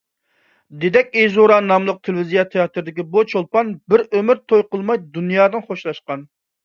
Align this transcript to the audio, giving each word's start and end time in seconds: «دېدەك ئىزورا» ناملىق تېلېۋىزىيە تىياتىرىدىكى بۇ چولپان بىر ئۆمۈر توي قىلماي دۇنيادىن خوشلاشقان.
«دېدەك 0.83 1.11
ئىزورا» 1.23 1.57
ناملىق 1.65 1.99
تېلېۋىزىيە 2.07 2.45
تىياتىرىدىكى 2.55 3.05
بۇ 3.11 3.25
چولپان 3.35 3.69
بىر 3.95 4.05
ئۆمۈر 4.09 4.41
توي 4.55 4.65
قىلماي 4.73 5.03
دۇنيادىن 5.19 5.67
خوشلاشقان. 5.69 6.27